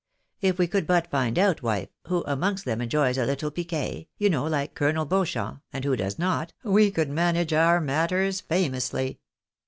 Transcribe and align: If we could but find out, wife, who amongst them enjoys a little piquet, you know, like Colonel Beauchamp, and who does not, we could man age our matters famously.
If 0.41 0.57
we 0.57 0.65
could 0.65 0.87
but 0.87 1.11
find 1.11 1.37
out, 1.37 1.61
wife, 1.61 1.89
who 2.07 2.23
amongst 2.25 2.65
them 2.65 2.81
enjoys 2.81 3.19
a 3.19 3.25
little 3.27 3.51
piquet, 3.51 4.07
you 4.17 4.31
know, 4.31 4.47
like 4.47 4.73
Colonel 4.73 5.05
Beauchamp, 5.05 5.61
and 5.71 5.85
who 5.85 5.95
does 5.95 6.17
not, 6.17 6.53
we 6.63 6.89
could 6.89 7.11
man 7.11 7.35
age 7.37 7.53
our 7.53 7.79
matters 7.79 8.41
famously. 8.41 9.19